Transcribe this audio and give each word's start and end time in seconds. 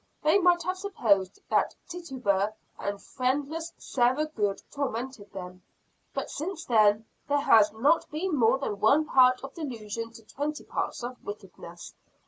"They 0.23 0.39
might 0.39 0.63
have 0.63 0.79
supposed 0.79 1.39
that 1.51 1.75
Tituba 1.87 2.55
and 2.79 2.99
friendless 2.99 3.71
Sarah 3.77 4.25
Good 4.25 4.63
tormented 4.71 5.31
them 5.31 5.61
but 6.15 6.31
since 6.31 6.65
then, 6.65 7.05
there 7.29 7.37
has 7.41 7.71
not 7.71 8.09
been 8.09 8.35
more 8.35 8.57
than 8.57 8.79
one 8.79 9.05
part 9.05 9.43
of 9.43 9.53
delusion 9.53 10.11
to 10.13 10.25
twenty 10.25 10.63
parts 10.63 11.03
of 11.03 11.23
wickedness. 11.23 11.93